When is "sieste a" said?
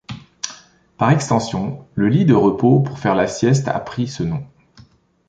3.27-3.79